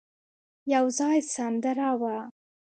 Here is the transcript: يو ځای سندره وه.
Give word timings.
يو 0.73 0.85
ځای 0.97 1.17
سندره 1.33 1.89
وه. 1.99 2.17